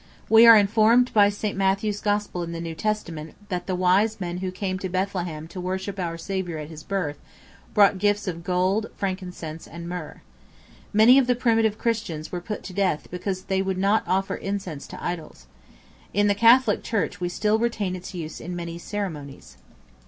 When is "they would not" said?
13.43-14.01